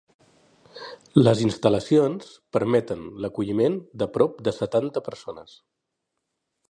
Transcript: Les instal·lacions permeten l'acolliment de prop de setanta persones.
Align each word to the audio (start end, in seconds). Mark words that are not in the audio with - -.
Les 1.21 1.43
instal·lacions 1.47 2.31
permeten 2.57 3.03
l'acolliment 3.25 3.77
de 4.03 4.09
prop 4.17 4.43
de 4.49 4.55
setanta 4.63 5.05
persones. 5.11 5.55